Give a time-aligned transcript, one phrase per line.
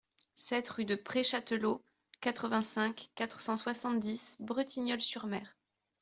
[0.33, 1.85] sept rue de Pré Chatelot,
[2.21, 5.55] quatre-vingt-cinq, quatre cent soixante-dix, Bretignolles-sur-Mer